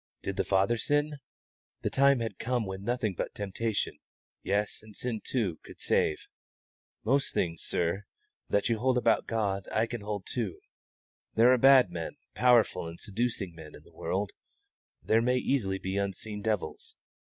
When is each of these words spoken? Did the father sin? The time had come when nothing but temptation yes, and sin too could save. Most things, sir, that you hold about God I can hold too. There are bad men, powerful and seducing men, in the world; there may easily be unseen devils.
Did 0.23 0.35
the 0.37 0.43
father 0.43 0.77
sin? 0.77 1.17
The 1.83 1.91
time 1.91 2.21
had 2.21 2.39
come 2.39 2.65
when 2.65 2.83
nothing 2.83 3.13
but 3.13 3.35
temptation 3.35 3.99
yes, 4.41 4.81
and 4.81 4.95
sin 4.95 5.21
too 5.23 5.59
could 5.63 5.79
save. 5.79 6.25
Most 7.03 7.35
things, 7.35 7.61
sir, 7.61 8.05
that 8.49 8.67
you 8.67 8.79
hold 8.79 8.97
about 8.97 9.27
God 9.27 9.67
I 9.71 9.85
can 9.85 10.01
hold 10.01 10.25
too. 10.25 10.59
There 11.35 11.53
are 11.53 11.57
bad 11.59 11.91
men, 11.91 12.15
powerful 12.33 12.87
and 12.87 12.99
seducing 12.99 13.53
men, 13.53 13.75
in 13.75 13.83
the 13.83 13.93
world; 13.93 14.31
there 15.03 15.21
may 15.21 15.37
easily 15.37 15.77
be 15.77 15.97
unseen 15.97 16.41
devils. 16.41 16.95